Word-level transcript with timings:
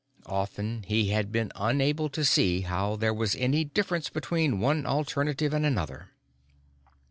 Often, 0.25 0.85
he 0.87 1.09
had 1.09 1.31
been 1.31 1.51
unable 1.55 2.09
to 2.09 2.25
see 2.25 2.61
how 2.61 2.95
there 2.95 3.13
was 3.13 3.35
any 3.35 3.63
difference 3.63 4.09
between 4.09 4.59
one 4.59 4.83
alternative 4.87 5.53
and 5.53 5.63
another. 5.63 6.09